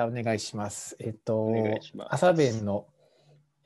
[0.00, 0.96] ゃあお願いします。
[0.98, 2.14] えっとお願いします。
[2.14, 2.86] 朝弁の、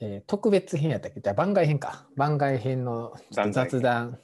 [0.00, 1.20] えー特別編やったっけ？
[1.32, 2.06] 番外編か。
[2.16, 4.18] 番外編の雑談。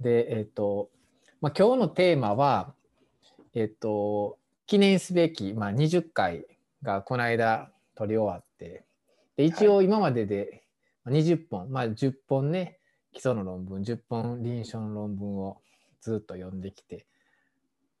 [0.00, 0.90] で、えっと、
[1.40, 2.74] まあ、今日のテーマは、
[3.54, 6.46] えっと、記念すべき、まあ、20回
[6.82, 8.84] がこの間取り終わって、
[9.36, 10.64] で一応今までで
[11.04, 12.78] まあ20本、まあ、10本ね、
[13.12, 15.60] 基礎の論文、10本臨床の論文を
[16.00, 17.06] ずっと読んできて、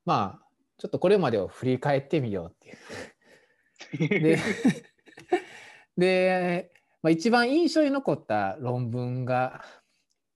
[0.04, 0.46] まあ、
[0.78, 2.76] ちょっとこれまでを振り返ってみようっていう。
[3.98, 4.38] で
[5.96, 6.72] で、
[7.02, 9.64] まあ、一番印象に残った論文が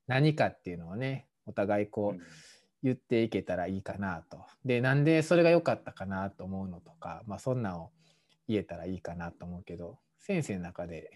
[0.06, 2.22] 何かっていうのをねお互いこう
[2.82, 4.46] 言っていけたらいいかなと。
[4.64, 7.92] でなんでそれが良かったかなと思うのとか、まあ、そんなんを
[8.48, 11.10] 言えたらいいかなと思うけど先生の中で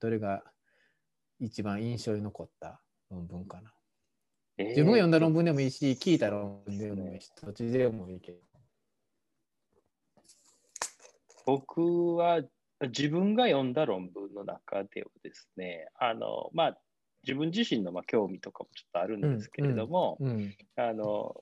[0.00, 0.44] どれが
[1.40, 3.72] 一番印象に残った論文かな。
[4.58, 8.38] 自分が読んだ論文でもいいし、聞いた論文でもいいし、どっちでもいいけど。
[11.50, 12.42] 僕は
[12.80, 16.78] 自分が読んだ論文の中ではですね、あの、まあ、
[17.24, 21.34] 自分自身のまあ興味とかもちょっとあるんですけれども、うん、あの、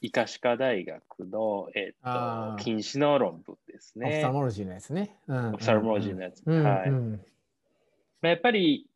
[0.00, 4.22] 医科歯科大学の、えーと、禁止の論文ですオフね。
[4.22, 5.16] サモロジーのやつね。
[5.28, 6.42] うんオプサルモロジーのやつ。
[6.44, 6.88] うんはい。
[6.88, 7.20] うん
[8.22, 8.88] まあやっぱり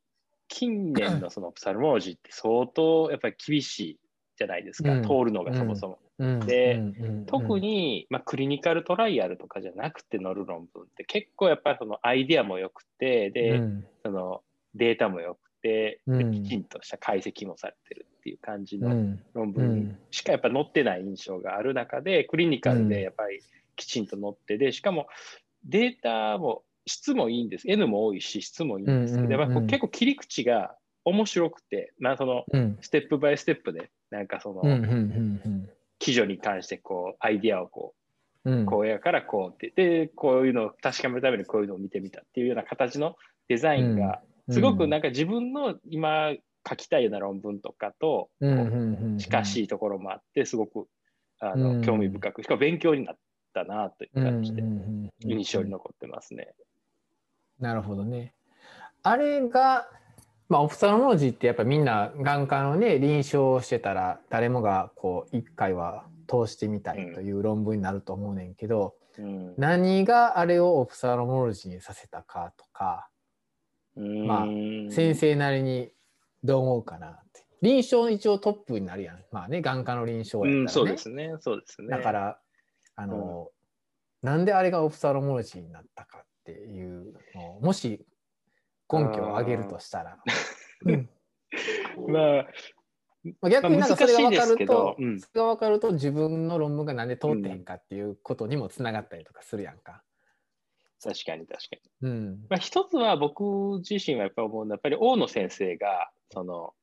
[0.49, 3.99] 近年のそのオプサルモロジーって相当やっぱり厳しい
[4.39, 5.99] じゃないですか、うん通るのがそもそも。
[6.21, 13.87] うんでうんうん特に、まあ、クリニカルトライアルとかじゃなくて載る論文って結構やっぱりそのアイディアも良くてで、うん。
[14.05, 14.43] その
[14.75, 16.33] データも良くてでうん。
[16.43, 23.41] きちんとした解析もされてるっていう感じのうんう論文んしかやっぱ載ってない印象がある中でクリニカルうんでやっぱり
[23.77, 25.07] きちんと載ってでしかも
[25.65, 27.71] データも質もいいんです。
[27.71, 29.41] N も多いし質もいいんですけど、うんうんうん。
[29.41, 32.79] やっぱこう結構切り口が面白くて、まあ、そのうん。
[32.81, 35.69] ステップバイステップでなんかその、うんうんうん
[36.01, 38.01] 基準に関してこうアイディアをこう
[38.45, 38.67] うん。
[38.67, 43.17] こうやからこうって、で、こういうのを確かめるためにこういうのを見てみたっていうような形の
[43.49, 46.33] デザインが、すごくなんか自分の今
[46.69, 48.31] 書きたいような論文とかと
[49.19, 50.87] 近しいいところもあって、すごく
[51.39, 51.81] あうん。
[51.81, 53.19] の興味深く、しかも勉強になっ
[53.53, 56.55] たなという感じで印印象に残ってますね。
[57.59, 58.33] なるほどね。
[59.03, 59.89] あれが、
[60.51, 69.55] まあ、オプサロモロジーってやっぱみんな眼科のね臨床をしてたら誰もがこう一回は通してみたいという論文になると思うねんけど、うん。
[69.57, 73.09] 何があれをオプサロモロジーにさせたかとか
[73.95, 75.93] まあうん先生なりに
[76.43, 77.47] どう思うかなって。
[77.63, 79.23] 臨床一応トップになるやん。
[79.31, 81.89] まあね眼科の臨床やったらね、うん、そうですね、そうですね。
[81.89, 82.39] だから
[82.97, 83.51] あの、
[84.23, 87.15] なんであれがオプサロモロジーになったかっていう
[87.61, 88.05] もし
[88.91, 90.19] 根拠を挙げるとしたら、
[90.85, 91.09] うん
[92.09, 92.47] まあ、
[93.41, 100.03] まあ、逆になんかそれが分かるとど、うんそれが分かると自分の論文がなんで通ってへんかっていうことにもつながったりとかするやんか。
[101.03, 102.09] 確かに確かに。
[102.11, 106.75] うんまあ、一つは僕自身はやっぱり思うのは、やっぱり大野先生が、その、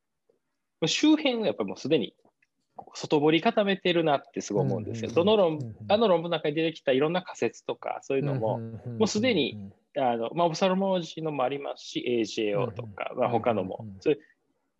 [0.86, 2.14] 周辺をやっぱりもうすでに
[2.94, 5.08] 外堀固めてるなってすごい思うんですよ。
[5.10, 14.14] うんどの論あの論文の中に出てきたいろんな仮説とか、そういうのも、もうすでに、あのまあ、オブサルモロジーのもありますし、AJO とか、まあ、他のもう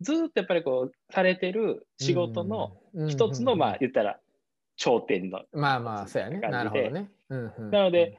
[0.01, 2.77] ずーっとやっぱりこう、されてる仕事の
[3.09, 4.19] 一つの、まあ、言ったら、
[4.77, 5.41] 頂点の。
[5.51, 6.39] まあまあそうやね。
[6.39, 7.09] 感じでなるほどね。
[7.29, 8.17] うんうんなので、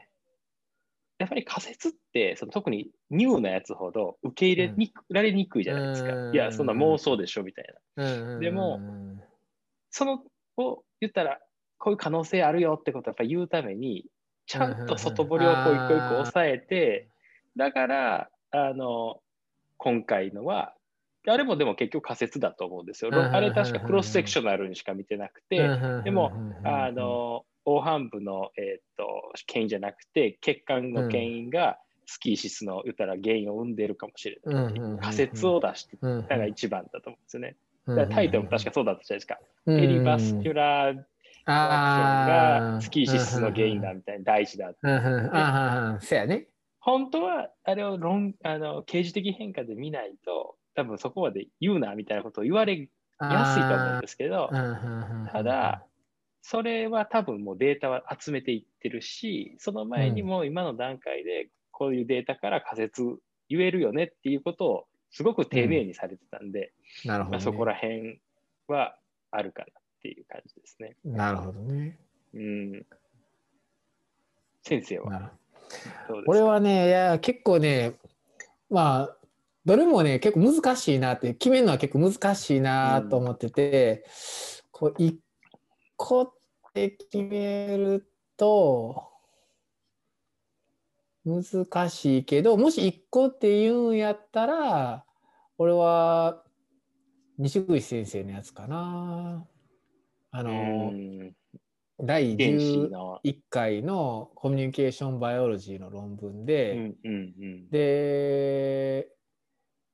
[1.19, 6.13] やっぱり仮説って、その特にニューなやつほど受け入れにくられにくいじゃないですか。
[6.15, 7.65] うんいや、そんな妄想でしょみたい
[7.97, 8.39] な。
[8.39, 8.81] でも
[9.91, 10.23] その
[10.57, 11.41] を言ったら、
[11.79, 14.05] こういう可能性あるよってことをやっぱ言うために、
[14.51, 17.07] ちゃんと外堀をこう一個一個押さえて、
[17.57, 19.21] だから、あの、
[19.77, 20.75] 今回のは、
[21.29, 23.13] あれもでも結局仮説だと思うんですよ。
[23.15, 25.69] あれ確かクロスセクショナルにしか見てなくて、
[26.03, 26.33] でも、
[26.65, 34.75] あの、黄斑部の、えーっと、原因じゃなくて、血管の原因がスキーシスの言ったら原因を生んでいるかもしれない。
[35.01, 37.57] 仮説を出してうんたのが一番だと思うんですよね。
[37.87, 39.39] うんだからタイトルも確かそうだったじゃないですか。
[39.67, 39.81] うん。
[39.81, 41.05] ペリバスキュラー
[41.47, 44.69] アクションがスキーシスの原因だみたいな大事だ。
[44.69, 46.47] うん、そやね。
[46.81, 52.89] 本当はあれを論あの刑事的変化で見ないと多分そこまで言うなみたいなことを言われ
[53.21, 54.01] やすいと思うん。
[54.01, 54.51] ですけど、
[55.31, 55.85] ただ、
[56.43, 63.03] それは多分もうデータは集めていってるし、その前にも今の段階でこういうデータから仮説
[63.49, 66.51] 言えるよねっていうことをすごく丁寧にされてたん。
[66.51, 66.73] で、
[67.05, 68.21] ま、そこら辺
[68.69, 68.97] は
[69.31, 70.97] あるかなっていう感じですね。
[71.05, 71.99] なるほどね。
[72.33, 72.87] うん。
[74.63, 75.31] 先生は？
[76.27, 77.95] 俺はね、いや、結構ね、
[78.71, 79.17] まあ、
[79.67, 84.07] どれもね、結構難しいなって、決めるのは結構難しいなと思ってて、
[84.71, 85.21] こう、一
[85.97, 86.33] 個っ
[86.73, 89.07] て決めると、
[91.27, 95.05] 難しいけどもし1個って言うんやったら
[95.59, 96.43] 俺は
[97.37, 99.47] 西口先生のやつかな。
[100.33, 100.93] あの
[102.03, 106.93] 第11回のコミュニケーションバイオロジーの論文で、
[107.71, 109.09] で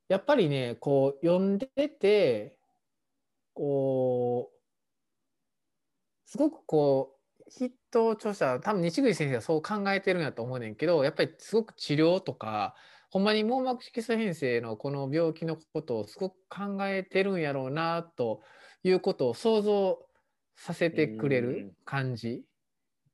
[0.08, 2.56] やっぱりねこう読んでて
[3.54, 4.56] こう
[6.30, 12.74] すごくこうヒット著者多分西口先生はそう考えてるんやと思うねんけどやっぱりすごく治療とか
[13.10, 18.42] ほんまに網膜色素変性のこの病気のことをすごく考えてるんやろうなと
[18.84, 19.98] いうことを想像
[20.56, 22.42] させてくれる感じ。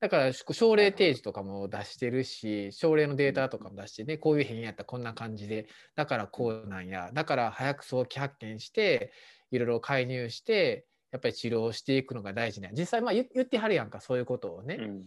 [0.00, 5.68] だから症例提示とかも出してるし症例のデータとかも出してねこういう変異やったらこんな感じで。
[5.94, 7.10] だからこうなんや。
[7.12, 9.12] だから早く早期発見して
[9.50, 14.76] いろいろ介入してやっぱり治療していくのが大事な実際まあ言ってはるやんかそういうことをね。
[14.80, 15.04] うん、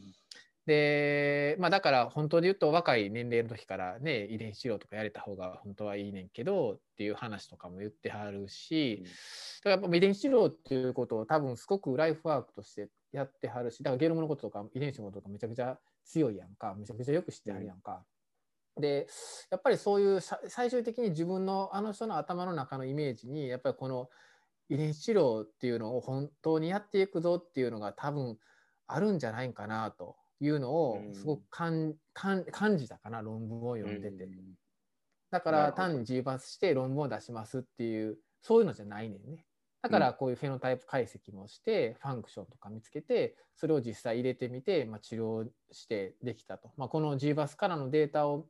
[0.66, 9.04] でまあだから本当で言うと若い年齢の時からね遺伝子治療とかやれた方が本当はいいねんけどっていう話とかも言ってはるし、
[9.64, 18.04] だからやっぱ遺伝子治療っていうことを多分すごくライフワークとしてやってはるしだからゲノムのこととか遺伝子のこととかめちゃくちゃ強いやんかめちゃくちゃよく知ってはるやんか。
[18.78, 19.08] で
[19.52, 24.10] やっぱりそういう最終的に自分のあの人の頭の中のイメージにやっぱりこの
[24.68, 28.38] 遺伝子治療っていうのを本当にやっていくぞっていうのが多分
[28.88, 31.96] あるんじゃないかなというのをすごく感
[32.78, 34.28] じたかな論文を読んでて。
[35.32, 39.46] だから単にバスして論文を出しますっていうそういうのじゃないねんね。
[39.82, 48.48] だからこういうフェノタイプ解析もしてファンクションとか見つけてそれを実際入れてみて、まあ、治療してできたと、まあ、この G バスからのデータを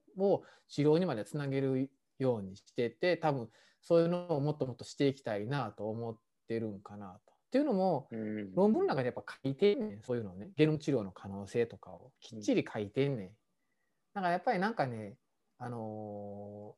[0.69, 1.89] 治療にまでつなげる
[2.19, 3.49] ようにしてて多分
[3.81, 6.17] そういうのをもっともっとしていきたいなと思っ
[6.47, 7.34] てるんかなと。
[7.55, 8.09] っていうのも、
[8.53, 10.49] 論文の中でやっぱ書いてんねんそういうのね。
[10.57, 13.29] ゲノム治療の可能性とかをきっちり書いてんねん。
[14.13, 15.15] だからやっぱりなんかね、
[15.57, 16.75] あの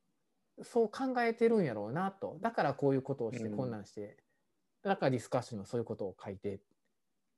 [0.59, 2.37] ー、そう考えてるんやろうなと。
[2.41, 4.17] だからこういうことをして困難して、
[4.83, 6.59] だからディスカッションもそういうことを書いて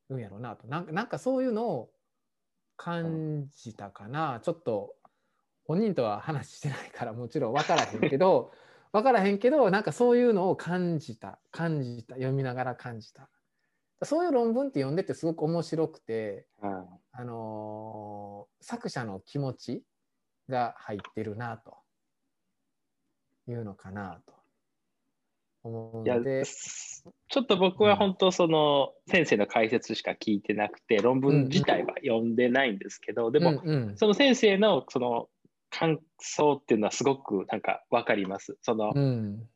[0.10, 0.68] るんやろうなと。
[0.68, 1.92] なんかなんかそういうのを
[2.76, 4.42] 感じたかな。
[4.44, 4.96] ちょっと
[5.64, 8.52] 本人とは話してないからもちろん分からへんけど
[8.92, 13.30] 分からへんけどなんかそういうのを感じた感じた読みながら感じた。
[14.04, 19.84] そういう論文って読んでてすごく面白くて、うん、あのー、作者の気持ち
[20.48, 21.76] が入ってるなと。
[23.52, 24.34] いうのかなと。
[25.64, 26.44] 思うので。
[26.46, 33.62] ちょっと僕は本当その先生の解説しか聞いてなくて、論文自体は読んでないんですけど、でも、
[33.96, 35.28] その先生のその
[35.70, 38.58] 感想っていうのはすごくなんか分かります。
[38.62, 39.48] その、うん、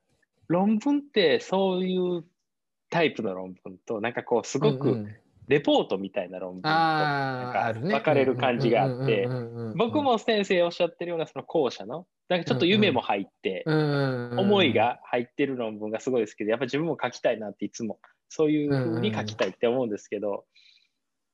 [0.48, 2.24] 論文ってそういう
[2.90, 5.08] タイプの論文となんかこうすごく
[5.48, 9.28] レポートみたいな論文となんか分かれる感じがあって
[9.76, 18.00] 僕も先生おっしゃってるようなその後者のなんかちょっと夢も入って思いが入ってる論文がすごいですけどやっぱ自分も書きたいなっていつも
[18.30, 20.46] そういうふうに書きたいって思うんですけど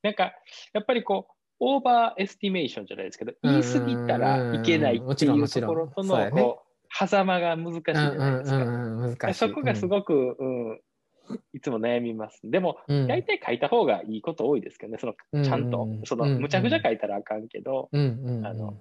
[0.02, 0.34] なんか
[0.74, 9.33] やっぱりこう overestimation じゃないですけど、言い過ぎたらいけないっていうところとの、こう、狭間が難しいじゃないですか。
[9.33, 10.80] そこがすごく、うん、
[11.54, 12.40] いつも悩みます。
[12.44, 18.78] でも、大体書いた方がいいこと多いですけどね、そのちゃんと、そのむちゃくちゃ書いたらあかんけど、あの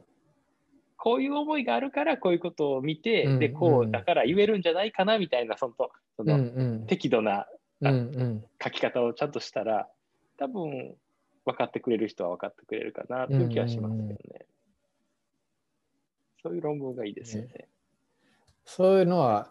[0.96, 5.74] こういう思いがあるからこういうことを見て、で、こうだから言えるんじゃないかなみたいな、その
[6.16, 7.46] その適度な
[7.82, 9.88] 書き方をちゃんとしたら、
[10.38, 10.94] 多分
[11.48, 14.46] 分かってくれる人は分かってくれるかなという気はしますけどね。
[16.42, 17.48] そういう論文がいいですよね。
[17.48, 17.68] ね。
[18.64, 19.50] そういうのは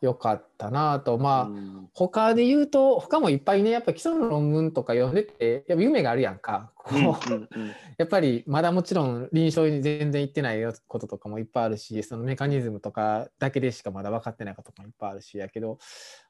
[0.00, 1.18] 良かったなと。
[1.18, 6.72] まあ、うん、他で言うと他もいっぱいねやっぱ基礎の論文とか読んでてやっぱ夢があるやんか。
[6.74, 15.78] こう、うんうんうん、 やっぱりまだもちろん臨床に全然行ってないこととかもいっぱいあるしそのメカニズムとかだけでしかまだ分かってないこともいっぱいあるしやけど、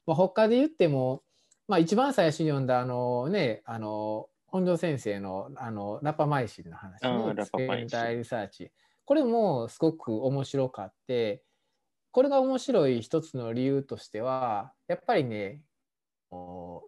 [0.05, 1.23] まあ、他で言っても、
[1.67, 8.71] まあ、一番最初に読んだあのねあの本庄先生のあのラパマイシンの話ね、 Experimental Eye Research。
[9.05, 11.43] これもすごく面白かって、
[12.11, 15.63] これが面白い一つの理由としては、やっぱりね、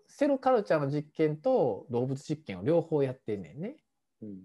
[0.07, 3.77] cell culture の実験と動物実験を両方やってんねんね。
[4.21, 4.41] うん、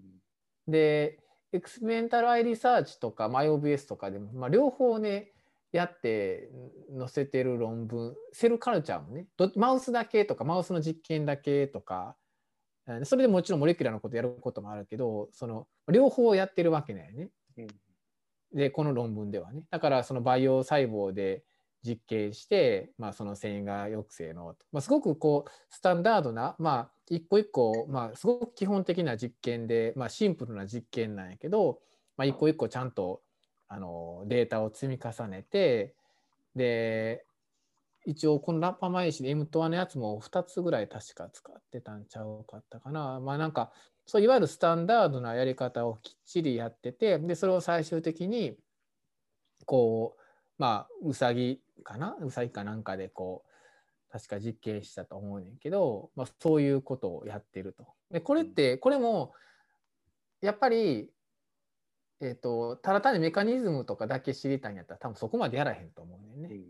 [0.67, 1.19] で、
[1.51, 5.33] Experimental Eye Research とか IOVS とかでも、まあ、両方ね、
[5.71, 6.49] やって
[6.97, 12.15] 載せてる論文、セルカルチャーもね、マウスだけとか、マウスの実験だけとか、
[13.03, 17.29] それでもちろんモレキュラーのことやることもあるけどその両方やってるわけだよね。
[17.57, 17.67] うん、
[18.53, 19.63] でこの論文ではね。
[19.69, 21.43] だからその培養細胞で
[21.81, 31.79] 実験して、まあ、その繊維が抑制の、まあ、すごくこうスタンダードな、まあ、一個一個、まあ、すごく基本的な実験で、まあ、シンプルな実験なんやけど
[32.19, 33.21] まあ、一個一個ちゃんと
[33.69, 35.95] あのデータを積み重ねて
[36.53, 37.23] で
[38.09, 43.71] 一応このラッパマイシで M トアのやつも2つぐらい確か使ってたんちゃうかったかなまあなんか
[44.07, 48.57] そういわゆるスタンダードなやり方をきっちりやっててでそれを最終的に
[49.65, 50.21] こう
[50.57, 52.17] まあうさぎかな？
[52.19, 57.85] うさぎかなんかでこう確か実験したと思うねんけど、まあ、そういうことをやってると。
[58.09, 59.33] でこれってこれも
[60.41, 61.11] やっぱり
[62.21, 66.49] えーと、ただ単にメカニズムとかだけ知りたいんやったら多分そこまでやらへんと思うねんね。
[66.51, 66.65] うん、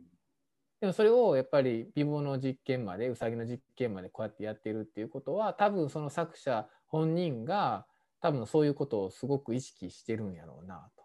[0.82, 7.86] でもそれをやっぱり美貌の実験までうさぎの実験までこうやってやってるっていうことは多分その作者本人が
[8.22, 11.04] 多分そういうことをすごく意識してるんやろうなと。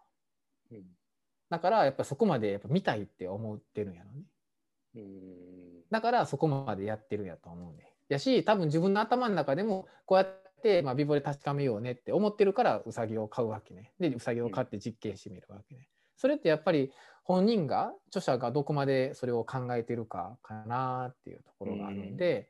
[0.71, 0.83] うん、
[1.49, 4.23] だからやっぱそこまでやっぱ見たいって思ってるんやろうね。
[4.95, 7.91] うん、だからそこまでやってるんやと思うね。
[8.07, 13.93] やし多分自分の頭の中でもこうやって、まあ、ビボで確かめようねって思ってるからウサギを買うわけね。
[13.99, 15.89] でウサギを買って実験してみるわけね。
[16.17, 16.91] それってやっぱり
[17.23, 22.49] 本人が著者がどこまでそれを考えてるかかなっていうところがあるんで、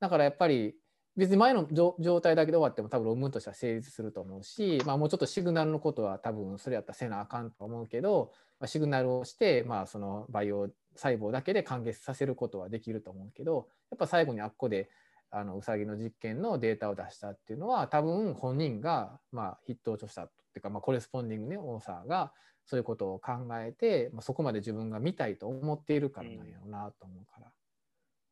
[0.00, 0.74] だからやっぱり
[1.16, 14.90] 別に前の状態だけで終わっても多分論文としては成立すると思うし、まあ、もうちょっとシグナルのことは多分それやったらせなあかんと思うけど、まあ、シグナルをして、まあ、その培養細胞だけで完結させることはできると思うけどやっぱ最後にあっこで
[15.30, 22.32] あのうさぎの実験のデータを出したっていうのは多分本人が、まあ、筆頭著者っていうか、まあ、コレスポンディングねオーサーが
[22.66, 27.46] そういうことを考えて、まあ、そこまで自分が見たいと思っているからなんやろうなと思うから、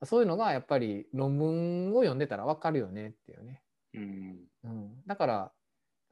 [0.01, 3.63] うん、そういうのがやっぱり論文を読んでたら分かるよねっていうね、
[3.95, 5.53] うん、うん、だから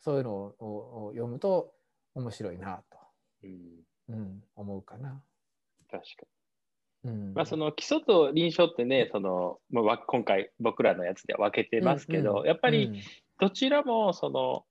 [0.01, 1.73] そういうのを読むと
[2.15, 2.99] 面白いなと、
[3.45, 3.61] うん、
[4.09, 5.23] うん、思うかな。
[5.91, 6.07] 確か
[7.05, 7.33] に。
[7.35, 13.03] まあ、その基礎と臨床ってねその、まあ、今回僕らのやつでは分けてますけど、うんうん、やっぱり
[13.39, 14.65] どちらもその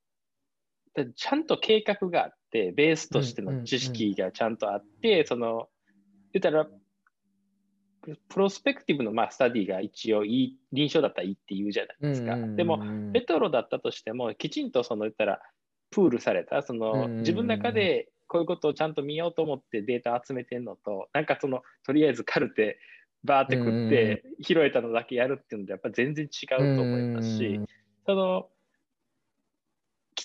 [1.15, 5.69] ちゃんと計画があってベースとしての知識がちゃんとあって、その
[6.33, 6.67] 言ったら
[8.29, 12.35] プロスペクティブのまあスタディが一応いい臨床だったらいいって言うじゃないですか。
[12.55, 12.79] でも
[13.13, 15.41] レトロだったとしてもきちんとその言ったら
[15.91, 22.79] プールされたその自分の中でこういうことをちゃんと見ようと思ってデータ集めてんのと、なんかその、とりあえずカルテ
[23.23, 27.59] バーって食って、拾えたのだけやるっていうので、やっぱ全然違うと思いますし、
[28.05, 28.47] その、き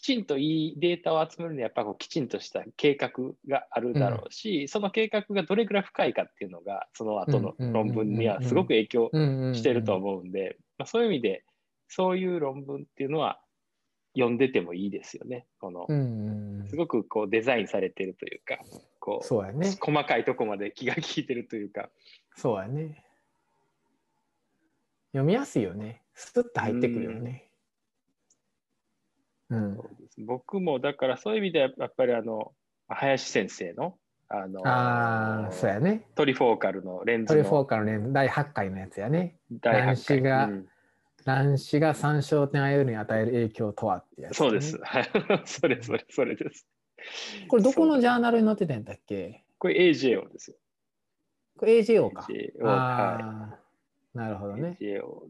[0.04, 3.10] ちんといいデータを集めるには、やっぱこうきちんとした計画
[3.48, 9.10] があるだろうし、うん、その計画がどれぐらい深いかっていうのが、その後の論文にはすごく影響
[9.54, 11.42] してると思うんで、まあ、そういう意味で、
[11.88, 13.40] そういう論文っていうのは、
[14.14, 15.46] 読んでてもいいですよね。
[15.58, 15.86] この、
[16.68, 18.58] すごくこうデザインされてるというか、
[19.00, 21.88] こう、そうやね、細かいとこまで気が利いてるというか。
[22.36, 23.02] そうやね。
[25.12, 26.02] 読みやすいよね。
[26.14, 27.43] スッと入ってくるよね。
[29.50, 29.78] うん、
[30.18, 32.52] 僕もだからそういう意味ではやっぱりあの
[32.88, 33.96] 林先生の
[34.28, 39.36] あのあそうやねトリフォーカルのレンズトリフォーカルのレンズ第8回のやつやね。
[39.60, 40.66] 第8回が、うん
[41.24, 44.78] 卵子が参照点アイオルに与える影響とはってやつ、ね、そうです。
[45.46, 46.68] それそれそれです。
[47.48, 49.42] これどこのジャーナルに載ってたんだっけ？
[49.58, 50.56] これ AJO ですよ。
[51.56, 52.26] これ AJO か。
[52.28, 53.54] AJO は
[54.14, 54.18] い。
[54.18, 54.76] なるほどね。
[54.80, 55.28] AJO。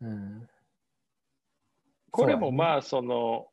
[0.00, 0.48] うん。
[2.16, 3.48] これもまあ、その、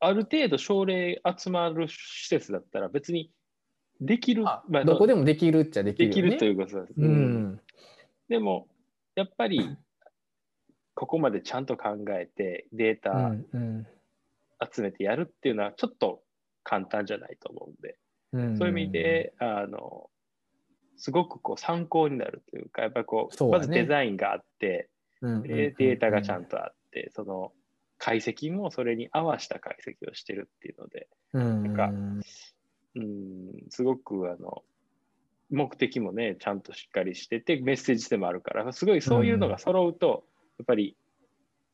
[0.00, 3.30] ある程度症例集まる施設だったら別に
[4.00, 4.42] できる。
[4.42, 6.94] まあ、どこでもできるっちゃできる、ね、できるということです。
[6.96, 7.60] うん。
[8.28, 8.66] でも、
[9.14, 9.60] やっぱり
[10.94, 13.32] ここまでちゃんと考えてデータ
[14.72, 16.22] 集めてやるっていうのはちょっと
[16.64, 17.98] 簡単じゃないと思うんで、
[18.32, 20.08] うんそういう意味であの
[20.96, 24.88] すごくこう参考になるというかやっぱりこう、ね、まずデザインがあって、
[25.20, 27.52] データがちゃんとあってその
[28.04, 31.92] 解析もそれに合わせた解析をしてるっていうので、うん、なんか
[32.96, 34.64] うんすごくあの
[35.50, 40.24] 目的もねちゃんとしっかりしててメッセージでもあるからすごいそういうのが揃うと、
[40.58, 40.96] やっぱり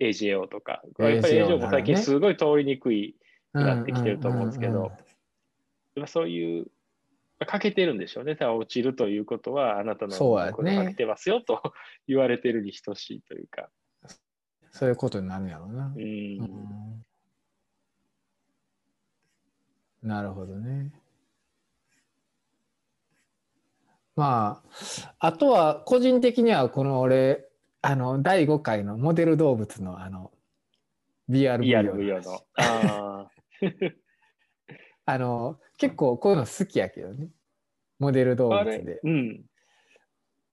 [0.01, 3.17] AJO とか、やっぱり AJO も最近すごい通りにくい
[3.55, 4.93] なってきてると思うんですけど、
[6.07, 6.67] そういう、
[7.47, 8.37] かけてるんでしょうね。
[8.39, 11.73] 落ちるということは、あなたのこれかけてますよと
[12.07, 13.71] 言われてるに等しいというか。
[14.73, 15.93] そういうことになるんやろうな。
[15.97, 17.05] うん、
[20.03, 20.93] なるほどね。
[24.17, 24.63] ま
[25.21, 27.47] あ、あとは個人的にはこの俺
[27.83, 30.33] あの第5回のモデル動物のあの
[31.31, 32.43] BRV の。
[32.57, 33.31] あ
[35.07, 37.29] あの結構こういうの好きやけどね。
[37.99, 39.01] モデル動物で。
[39.05, 39.45] うん、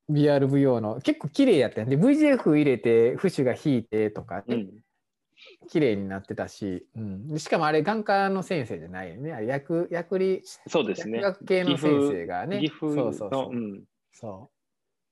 [0.09, 4.69] BRVO の結構綺麗やったんで VGF 入れて節が引いてとかね、うん、
[5.67, 9.33] 綺麗になってたし、うん、でしかもあれ眼科の先生じゃないよね。
[9.33, 11.19] あれ薬薬理そうですね。
[11.19, 12.71] 薬学系の先生がね。
[12.79, 13.55] そうそうそう。
[13.55, 13.83] うん。
[14.13, 14.49] そ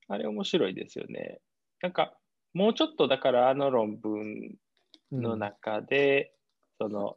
[0.08, 1.40] あれ面白いですよね。
[1.82, 2.14] なんか、
[2.52, 4.56] もうちょっとだからあの論文
[5.12, 6.32] う、うんの中で、
[6.78, 7.16] その、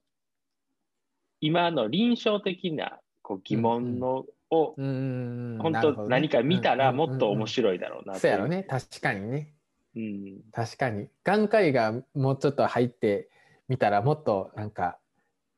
[1.41, 8.63] 今の臨床的なこう疑問のを、うん本当何か見たらうんもっと面い白いだろうなそうやろね。
[8.63, 9.53] 確かにね。
[9.95, 10.41] うん。
[10.51, 11.07] 確かに。
[11.23, 13.29] 眼科医がもうちょっと入って
[13.67, 14.97] みたらもっとなんか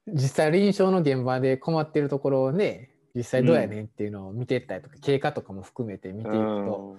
[0.08, 6.96] 実際臨床の現場で困ってるところをね実際どうやねんっていうのを見ていったりとか、経過とかも含めて見ていくと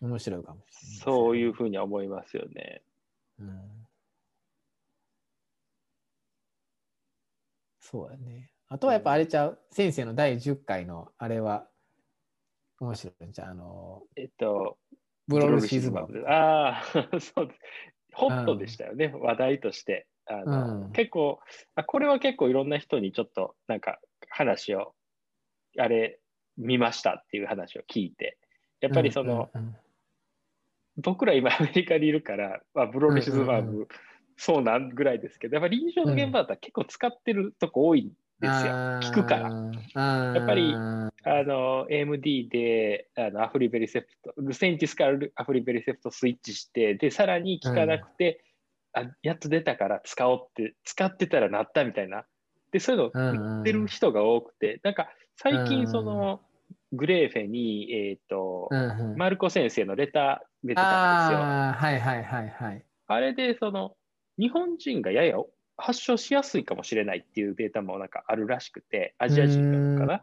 [0.00, 2.82] うん面白いかもしれない、そういうふうには思いますよね。
[3.38, 3.86] うん。
[7.80, 8.50] そうやね。
[8.72, 11.66] あとはやっぱあれちゃう、先生の第10回のあれは。
[12.78, 13.50] 面白いんじゃう？
[13.50, 14.78] あの、えっと、
[15.26, 16.24] ブロルシズマブ。
[16.28, 16.82] ああ、
[17.18, 17.60] そうです。
[18.12, 20.06] ホットでしたよね、話題として。
[20.26, 20.92] あのうん。
[20.92, 21.40] 結構
[21.74, 24.94] あ、これは結構いろんな人にちょっとなんか話を、
[25.76, 26.20] あれ
[26.56, 28.38] 見ましたっていう話を聞いて、
[28.80, 29.76] やっぱりその、うんうん
[30.96, 33.88] 僕ら今アメリカにいるから、まあ、ブロルシズマブ、うんうん
[34.36, 38.72] そうなんぐらいですけど、やっぱり臨床の現場だったら結構使ってるとこ多いんですよ。
[39.00, 40.34] 聞くから。
[40.34, 40.74] やっぱり
[41.22, 48.42] あの、AMD で、あの、アフリベリセプト、ルセンティスからアフリベリセプトスイッチして、で、さらに効かなくて、
[48.94, 52.24] あ、やっと出たから使おうって、使ってたらなったみたいな。
[52.72, 56.40] で、そういうの言ってる人が多くて、なんか、最近その、
[56.92, 61.40] グレーフェに、えっ、と、うんうんマルコ先生のレター出てたんですよ。
[61.40, 62.84] はいはいはいはい。
[63.06, 63.94] あれで、その、
[64.38, 65.36] 日本人がやや
[65.80, 70.22] 発症しやすいかもしれないっていうデータもなんかあるらしくて、アジア人なのかな？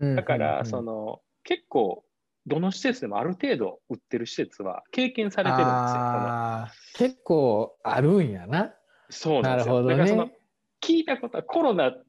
[0.00, 2.04] うんだから、うんその、結構、
[2.46, 7.08] どの施設でもある程度売ってる施設は経験されてるんですよ。
[7.08, 8.74] 結構あるんやな。
[9.08, 9.74] そうなんですよ。
[9.74, 10.38] なるほどだからそのね。
[10.82, 12.04] 聞いたことはコロナっ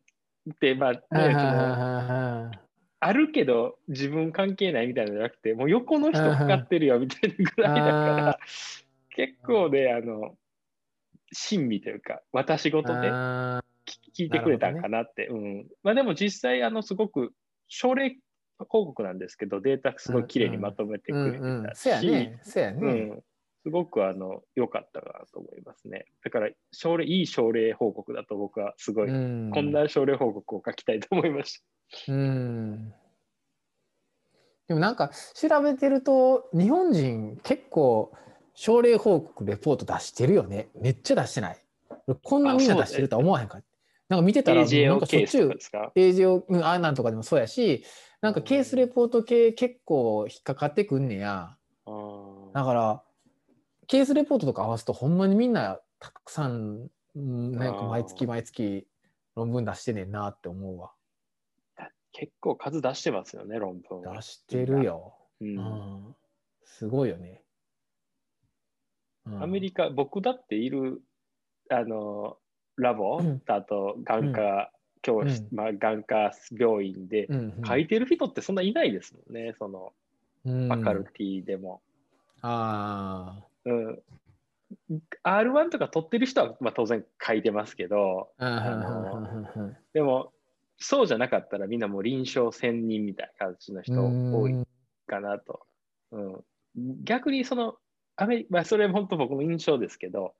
[0.60, 2.60] て、まあ、ね、
[3.00, 8.40] あるけど自分関係ないみたいなのじゃなくて、もう横の人かかってるよみたいなぐらいだからあ、
[9.16, 10.36] 結構ね、あの、
[11.36, 13.64] 親身というか、私事であ
[14.18, 15.28] 聞いてくれたんかなって。
[15.28, 15.68] うん。
[15.84, 17.34] まあでも実際、あの、すごく
[17.68, 18.18] 症例
[18.58, 21.76] 報告なんですけど、データすごい綺麗にまとめてくれてた。
[21.76, 22.42] し。
[23.66, 26.06] すごくあの良かったかなと思いますね。
[26.24, 31.64] だから症例、いい症例報告だと僕はすごい、うんこんな症例報告を書きたいと思いまし
[32.08, 32.94] うん。
[34.68, 38.12] でもなんか調べてると日本人結構
[38.56, 40.70] 症例報告レポート出してるよね。
[40.82, 41.58] めっちゃ出してない。
[42.08, 43.60] 俺こんなみんな出してるとは思わへんか。
[44.08, 44.52] なんか見てた。
[44.52, 47.84] たらなん AJO かしょっちゅうとかですか？AJ うんあなんとかでもそうやし
[48.22, 51.58] なんかケースレポート系結構引っかかってくんねや。
[52.54, 53.02] だから
[53.88, 58.88] ケースレポートとか合わすとほんまにみんなたくさんうんなんか毎月毎月
[59.36, 60.92] 論文出してねんなって思うわ。
[62.14, 64.86] 結構数出してますよね、論文は出してる。
[64.86, 65.18] よ。
[65.42, 66.16] うんうん、
[66.64, 67.42] すごいよね。
[69.28, 69.44] うん。
[69.44, 71.02] アメリカ、僕だっている、
[71.70, 72.38] あの、
[72.78, 73.42] ラボ、うん。
[73.48, 75.58] あと眼科教室、うん。
[75.58, 77.28] まあ、眼科病院で
[77.66, 79.94] 書いてる人ってそんないないですもんね、その、
[80.46, 80.68] うん。
[80.68, 81.82] ファカルティでも。
[82.42, 84.00] あうん。
[85.24, 88.30] R1 とか取ってる人は、まあ、当然書いてますけど、
[89.94, 90.32] でも、
[90.78, 94.68] そうじゃなかったらみんなもう臨床専任みたいな感じの人多い
[95.08, 95.66] かなと。
[96.12, 96.44] うん、
[97.04, 97.78] 逆にその、
[98.18, 100.34] アメリまあ、それ本当僕の印象ですけど、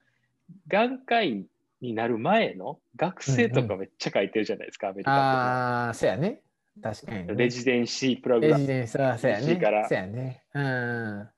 [0.68, 1.46] 眼科医
[1.82, 6.42] になる前の学生とかめっちゃ書いてるじゃないですか、アメリカああ、そうやね。
[6.82, 7.34] 確かに、ね。
[7.36, 8.60] レジデンシープログラム。
[8.60, 9.56] レジデンスはそうやね。
[9.58, 10.44] からそうやね。
[10.54, 11.30] うん。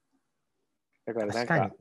[1.06, 1.72] だからなん確か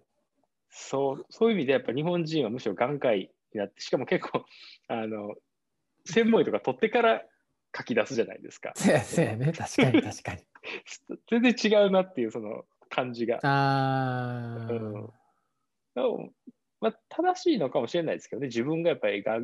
[0.70, 4.44] そう、そういう意味でやっぱ日本人はむしろ眼科医になって、しかも結構、
[4.88, 5.34] あの、
[6.04, 7.22] 専門医とか取ってから
[7.76, 8.72] 書き出すじゃないですか。
[8.76, 8.90] そ
[9.22, 9.52] うやね。
[9.52, 10.42] 確かに、確かに。
[11.30, 13.38] 全然違うなっていうその感じが。
[13.42, 14.92] ああ、うん
[15.94, 16.30] でも
[16.80, 19.40] まあ、正しいのかもしれないですけどね、自分がやっぱりが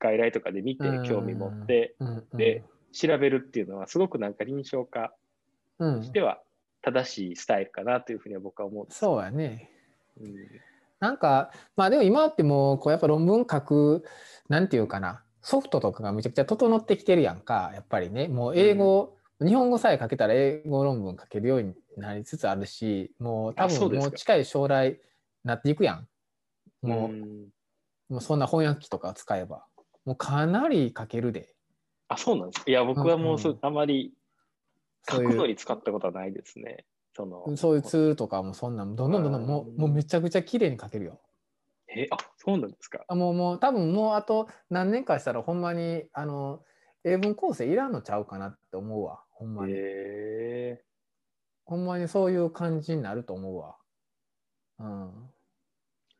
[0.00, 5.12] 外来とかで見て興味持ってうんうん、で調べるっていうのは、すごくなんか臨床家
[5.78, 6.40] うんとしては
[6.82, 8.86] 正しいスタイルかなというふうには僕は思う。
[8.90, 9.70] そうやね。
[10.20, 10.34] うん
[11.00, 14.04] なんか、まあでも今ってもう、こうやっぱ論文書く、
[14.48, 18.28] なんていうかな、ソフトとかがめちゃくちゃ整ってきてるやんか、やっぱりね。
[18.28, 25.00] もう英語、日本語さえ書けたら英語論文書けるようになりつつあるし、もう多分もう近い将来
[25.42, 26.08] なっていくやん。
[26.82, 27.48] もう、うん
[28.10, 29.64] もうそんな翻訳機とか使えば。
[30.04, 31.54] もうかなり書けるで。
[32.08, 32.70] あ、そうなんですか。
[32.70, 34.12] いや、僕はもうそ、うんあまり
[35.08, 36.84] 書くのに使ったことはないですね。
[37.16, 41.20] そのそういうツールとかもそんなん、どんどんどんどんもうもうめちゃくちゃ綺麗に書けるよ。
[41.88, 43.04] えあそうなんですか。
[43.08, 46.60] あもうもう多分もうあと何年かしたらほんまにあの
[47.04, 50.82] 英文構成いらんのちゃうかなって思うわほんまに、へ
[51.64, 53.76] ほんまにそういう感じになると思うわ
[54.80, 55.30] うん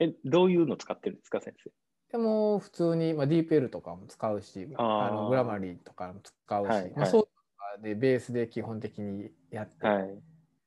[0.01, 1.71] ええ、どういうの使ってるんですか、先生？
[2.13, 10.23] でも普通に、まあ、DeepL とかも使うしあのグラマリーとかも使うし、はいはいまあ、そういうのでベースで基本的にやって、はい。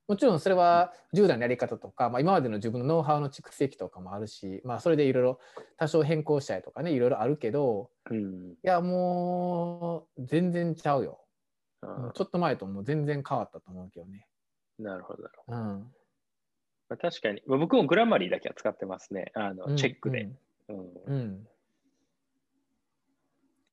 [0.07, 5.39] もちろんそれは従来のやり方とか、まあ、今までの自分のノウハウの蓄積とかもあるし、まあ、それでいろいろ
[5.77, 8.51] 多少変更したりとかねいろいろあるけどうん。
[8.51, 11.19] いやもう全然ちゃうよ。
[11.95, 14.27] うちょっと前ともう全然変わったと思うけどね。
[14.79, 15.57] ーなるほどなるほど。
[15.57, 15.93] うん。
[16.89, 19.31] まあ、確かに、まあ僕もグラマリーだけは使ってますね。
[19.35, 20.29] あの、チェックで。
[20.69, 20.77] うん。
[20.77, 20.87] うん。
[21.07, 21.43] うん。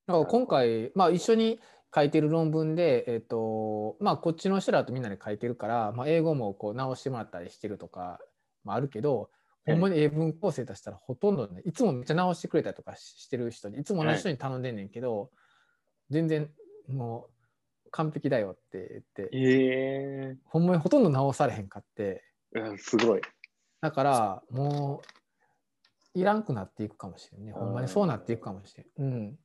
[0.06, 1.60] だから今回、まあ一緒に
[1.94, 8.18] 書いてる論文で、えっ、と、まあこっちの人らとみんなで書いてるから、まあ英語もこう直してもらったりしてるとか
[8.64, 9.30] もあるけど、
[9.66, 15.30] ほんまに英文構成出したらほとんどね、いつもめっちゃ直してくれたりとかししてる人に、いつも同じ人に頼んでんねんけど、
[16.10, 16.50] 全然
[16.88, 17.33] もう
[17.94, 22.24] 完璧だよって言って、えほんまにほとんど直されへんかって、
[22.56, 23.20] えうん、すごい。
[23.80, 25.00] だからも
[26.14, 27.52] ういらんくなっていくかもしれんね。
[27.52, 28.86] ほんまにそうなっていくかもしれん。
[28.98, 29.38] うん。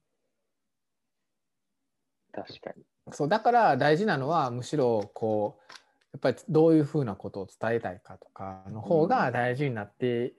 [2.32, 2.84] 確かに。
[3.12, 5.74] そうだから大事なのはむしろこう
[6.14, 10.34] やっぱりどういうふうなことを伝えたいかとかの方が大事になって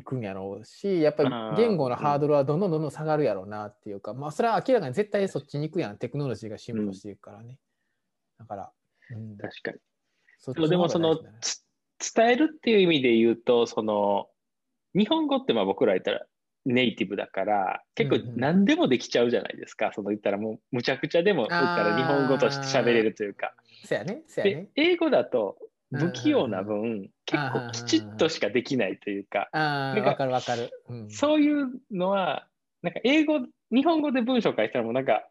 [0.00, 7.58] いくんやろうしやっぱり言語のハードルはどんどんどんどん下がるやろうなっていうか、まあそれは明らかに絶対そっちに行くやんテクノロジーが進歩していくからね。
[8.38, 8.70] だから、
[9.14, 9.78] うん、確かに。
[10.38, 14.28] そっでもその、伝えるっていう意味で言うと、その、
[14.94, 16.26] 日本語ってまあ僕ら言ったら
[16.64, 19.92] ネイティブだから、結構うんうん何でもできちゃうじゃないですか。
[19.94, 23.54] その言ったらもうむちゃくちゃでも言ったら日本語として喋れるというか。
[23.84, 30.70] そやねそやでね。、英語だとうん不器用な分、結構きちっとしかできないというか、わかるわかる。
[30.88, 32.46] うん、そういうのは、
[32.82, 33.40] なんか英語、
[33.72, 35.24] 日本語で文章書いたらもうなんか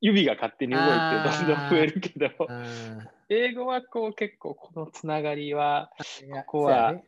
[0.00, 5.90] 指が勝手に動いてどんどん増えるけど、うん英語はこう結構このつながりは、
[6.46, 7.04] ここはね。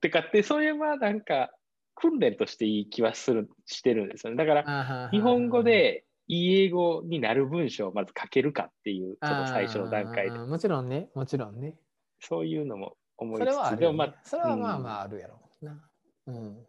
[0.00, 1.50] てかって、それはなんか
[1.94, 4.36] 訓練としていい気はする、してるんですよね。
[4.36, 10.38] だから、日本語でいい英語になる文章をまず書けるかっていう、その最初の段階で。
[10.38, 11.74] もちろんね、もちろんね。
[12.20, 15.90] そういうのも思いそれはあつつ、るよね、でもまあ、それはまあうんまああるやろうな。
[16.26, 16.66] うん。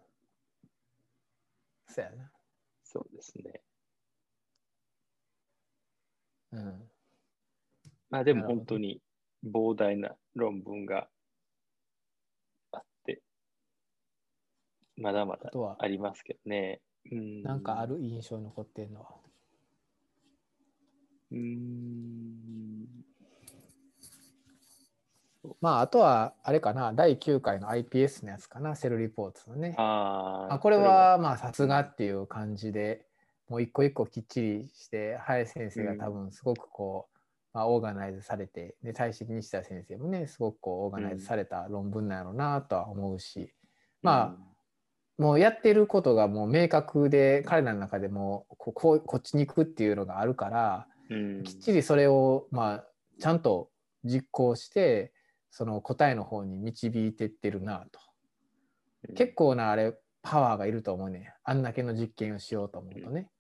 [1.88, 2.32] そうやな。
[2.84, 3.62] そうですね。
[6.52, 6.92] うん。
[8.10, 9.02] まあでも本当に
[9.46, 11.10] 膨大な論文が
[12.72, 13.22] あって、
[14.96, 16.82] まだまだあとはありますけどね。
[17.12, 19.10] うん、なんかある印象に残ってんのは。
[21.32, 22.07] うーん。
[25.62, 29.76] まああとはあれかな、第9回の iPS のやつかな、セルリポーツのね。
[29.78, 33.06] ああ、あこれはまあさすがっていう感じで
[33.50, 37.18] もう一個一個きっちりして林先生が多分すごくこう、
[37.54, 43.52] まあ、オーガナイズされてで大志西田先生もねすごくこうオーガナイズされた論文なんやろうなとは思うし、
[44.02, 44.48] まあ
[45.18, 52.84] もうやってることがもう明確で彼らの中でもこうこうこっちに行くっていうのがあるからうん、きっちりそれをまあ
[53.20, 53.70] ちゃんと
[54.04, 55.12] 実行して
[55.58, 58.00] その答えの方に導いてってるなと。
[59.10, 59.16] うん。
[59.16, 59.92] 結構なあれ
[60.22, 61.34] パワーがいると思うね。
[61.44, 63.32] あんだけの実験をしようと思うとね、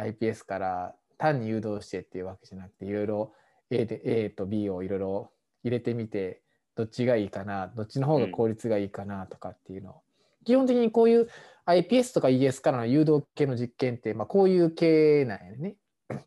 [0.00, 3.32] iPS から単に誘導してっていうわけじゃなくていろいろ
[3.68, 5.30] A, で A と B をいろいろ
[5.64, 6.40] 入れてみて
[6.74, 10.00] どっちがいいかなどっちの方が効率がいいかなとかっていうのを、
[10.46, 11.28] 基本的にこういう
[11.66, 15.76] iPS とか ES からの誘導系の実験って、まあ、こういう系なんやね。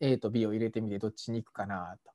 [0.00, 2.13] A と B を入れてみてどっちに行くかなと。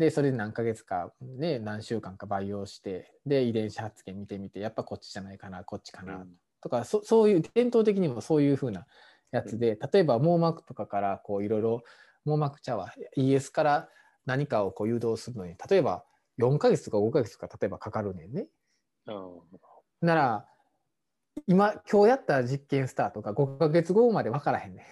[0.00, 6.24] でそれで何ヶ月か、ね、何週間か培養してで遺伝子発現見てみてやっぱこっちじゃないかなこっちかな、
[6.62, 8.86] とかそそういう伝統的にもそういうふうな
[9.30, 11.82] やつで例えば網膜とかからこういろいろ
[12.24, 13.88] 網膜茶は ES から
[14.24, 16.02] 何かをこう誘導するのに例えば
[16.40, 18.46] 4ヶ月とか5ヶ月とか例えばかかるねんね。
[19.06, 19.14] うん
[20.00, 20.46] なら
[21.46, 24.84] 今今日やった実験スタートが5ヶ月後まで分からへんねん。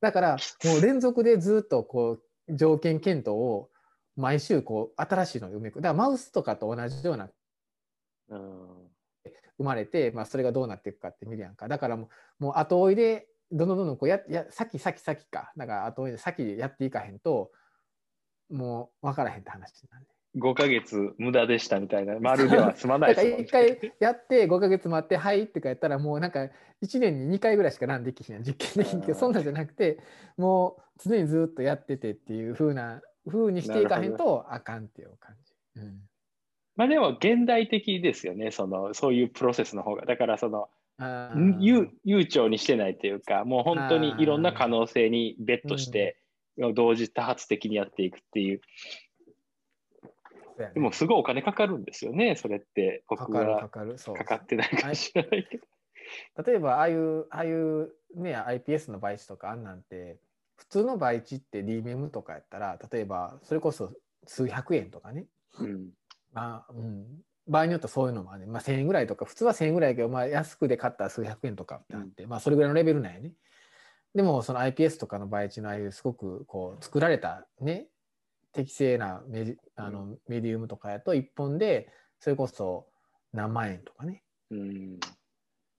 [0.00, 3.71] だからもう連続でずっとこう条件検討を
[4.16, 7.30] 毎週こう新しいのを埋め込むだからマウスとかと同じような
[8.28, 8.92] うん。
[9.58, 11.68] 生まれて、まあ、それがどうなっていくかって見るやんか。
[11.68, 12.08] だからも
[12.40, 15.52] うもう後追いでどんどんどんどんこうやや先先先か。
[15.56, 17.50] だから後追いで先でやっていかへんと
[18.50, 20.08] もう分からへんって話なんで。
[20.38, 26.48] 5ヶ月無駄でしたみたいな、丸では済まないですもんね1回やって5ヶ月待って「はい」ってかやったらもうなんか
[26.82, 28.42] 1年に2回ぐらいしかランできひんやん。
[28.42, 29.14] 実験できんけど。
[29.14, 29.98] そんなんじゃなくて
[30.38, 35.80] もう常にずっとやっててっていう風な風にしていかへんとあかんっていう感じ。
[35.80, 36.00] うん
[36.74, 40.06] まあでも現代的ですよね、そのそういうプロセスの方が。
[40.06, 40.68] だからその
[41.60, 46.16] 悠悠長にしてないというか、もう本当にいろんな可能性にベットして、
[46.74, 48.60] 同時多発的にやっていくっていう。
[50.74, 53.02] でもすごいお金かかるんですよね、それって。
[53.08, 53.84] 僕はか。
[54.14, 55.66] かかってないかもしれないけど。
[56.44, 60.18] 例えば、ああいう、ああいうね、iPS の培地とかあんなんて、
[60.62, 63.92] 普通の培地って DMM とかやったら、例えば、それこそ
[64.26, 65.26] 数百円とかね。
[65.58, 65.90] うん
[66.32, 67.06] まあ、うん。
[67.48, 68.46] 場合によってはそういうのもあるね。
[68.46, 73.32] まあ、1000円ぐらいとか、普通は1000円ぐらいやけど、まあ、安くで買ったら数百円とかってあって、まあ、それぐらいのレベルなんやね。
[74.14, 77.88] でも、その iPS とかの培地のああいうすごくこう作られたね、
[78.52, 81.88] 適正なメディあのメディウムとかやと1本で、
[82.20, 82.86] それこそ
[83.32, 85.00] 何万円とかね、うん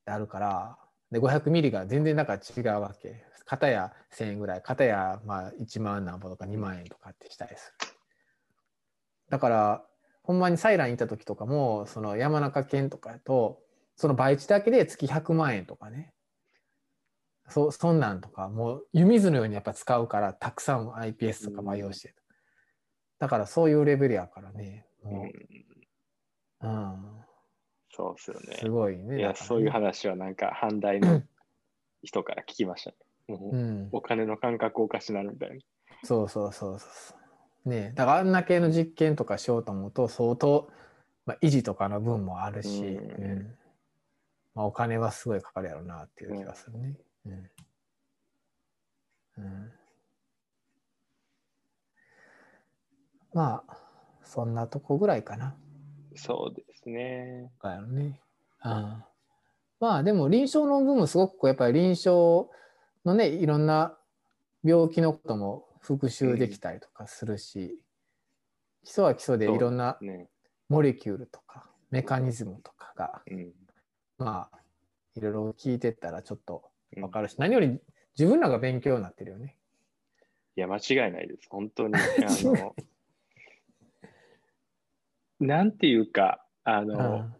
[0.06, 0.78] あるから、
[1.14, 3.24] で、500ミリが全然なんか違うわけ。
[3.46, 7.88] 片や1000円ぐらい、片やまあ1万何本とか2万円とかってしたりする。
[9.30, 9.86] だから、
[10.24, 13.62] ほんまにサイラン行った時とかも、その山中県とかやと、
[13.96, 16.14] その倍地だけで月100万円とかね。
[17.48, 22.16] そそんなんとか、もう湯水のようにやっぱ使うから、たくさん iPS とか培養してる。
[23.20, 24.88] だからそういうレベルやからね。
[25.04, 25.30] も
[26.62, 27.23] うんう、うん、
[27.96, 28.58] そうですよね。
[28.60, 29.20] すごいね。
[29.20, 31.22] いや、そういう話はなんか、反対の
[32.02, 32.98] 人から聞きましたね。
[33.38, 33.90] もううん。
[33.92, 35.56] お金の感覚おかしなるみたいな。
[36.04, 37.16] そうそうそうそ
[37.66, 37.70] う。
[37.70, 40.70] ねえだからあんな系の実験とかしようと思うと相当、
[41.26, 43.58] まあ、維持とかの分もあるし、うんうん
[44.54, 46.98] まあ、お金はすごいかかるやろうなっていう気がするね。
[47.26, 47.52] うん
[49.38, 49.72] うん
[53.34, 53.78] まあ
[54.24, 55.56] そんなとこぐらいかな。
[56.16, 57.52] そうですね。
[57.60, 58.20] かよね。
[58.60, 59.06] あ
[59.80, 62.50] まあでも臨床の部分すごくこうやっぱり臨床
[63.06, 63.98] のねいろんな
[64.64, 67.78] 病気のことも復習できたりとかするし、
[68.84, 70.30] 基礎は基礎でいろんなね。
[70.70, 73.52] モレキュールとかメカニズムとかがうん。
[74.18, 74.58] まあ
[75.16, 76.64] いろいろ聞いてったらちょっと
[76.96, 77.80] うん分かるし、何より
[78.18, 79.58] 自分らが勉強になってるよね。
[80.56, 81.48] いや、間違いないです。
[81.50, 81.96] 本当に。
[81.98, 82.00] あ
[82.44, 82.76] の、
[85.40, 87.32] なんていうか、あの、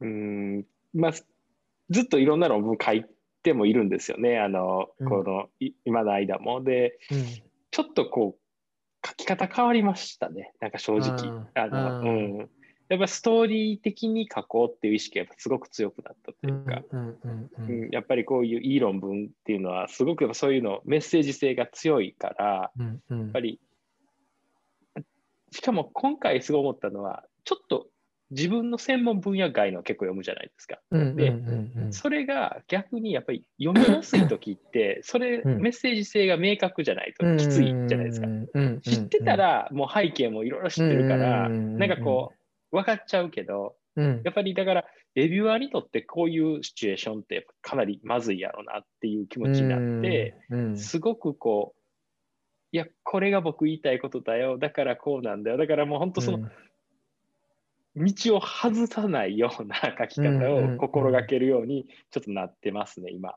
[0.00, 1.12] うん、まあ、
[1.90, 3.04] ずっといろんな論文書い
[3.42, 4.38] てもいるんですよね。
[4.38, 6.62] あの、うんこの、い今の間も。
[6.62, 10.52] で、うんちょっとこう、書き方変わりましたね。
[10.60, 11.30] なんか正直。
[11.30, 12.50] うんあの、ううんん。
[12.92, 16.82] やっぱストーリー的に書こうっていう意識がすごく強くなったというか、
[17.90, 23.58] やっぱりこういういい論文っていうのはすごくやっぱそういうのメッセージ性が強いからうんうんやっぱり
[25.52, 27.86] しかも今回すごい思ったのはちょっと
[28.30, 30.78] 自分の専門分野外の結構読むじゃないですか。
[30.90, 31.34] で
[31.90, 38.26] それが逆にやっぱり読みやすい時ってそれうんメッセージ性が明確じゃないときついじゃないですか。
[38.82, 42.32] 知ってた、らもう背景もいろいろ知ってるからうんなんかこ
[42.72, 44.22] う分かっちゃうけどうん。
[44.24, 44.84] やっぱりだから、
[45.14, 50.76] レビュアーにとってこういうシチュエーションってかなりまずいやろうなっていう気持ちになって、うん。
[50.76, 51.81] すごくこう、
[52.72, 56.48] いや、これが僕言いたいことだよ、だからこうなんだよ、だからもう本当その
[57.94, 63.34] 道を外さないような書き方を心がけるようにちょっとなってますね、今。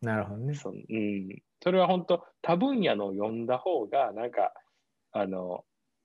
[0.00, 0.54] なるほどね。
[0.54, 4.52] そ,、うん、それは本当、多分野のを読んだ方が、なんか、
[5.10, 5.64] あの、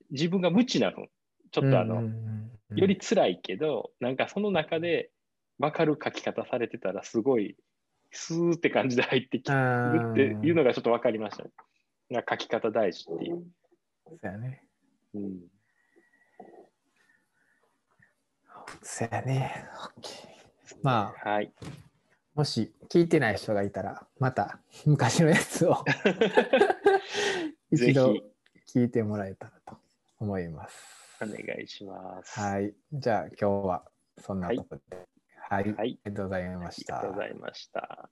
[0.09, 1.09] 自分が無知な分、
[1.51, 5.11] ちょっとあの、うんうんうんより辛いけど、なんかその中で
[5.59, 7.55] 分かる書き方されてたら、すごい、
[8.11, 11.51] スーって感じで入ってきてるっていうのがちょっと分かりましたね。
[12.09, 13.43] な書き方大事っていう。
[14.05, 14.63] そうやね。
[15.13, 15.39] うん、
[18.81, 19.65] そうやね。
[20.81, 21.51] まあ、はい。
[22.35, 25.83] もし聞いてない人がいたら、また昔のやつを
[27.71, 28.15] 一度
[28.67, 29.77] 聞いてもらえたらと
[30.19, 31.03] 思います。
[31.21, 32.39] お願いします。
[32.39, 32.73] はい。
[32.91, 33.85] じゃあ今日は
[34.17, 34.97] そんなところで。
[35.37, 35.63] はい。
[35.63, 36.97] はいありがとうございました。
[36.97, 38.09] ありがとうございました。